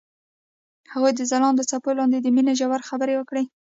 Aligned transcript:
هغوی 0.93 1.11
د 1.15 1.21
ځلانده 1.31 1.63
څپو 1.69 1.91
لاندې 1.99 2.17
د 2.21 2.27
مینې 2.35 2.53
ژورې 2.59 2.87
خبرې 2.89 3.15
وکړې. 3.17 3.43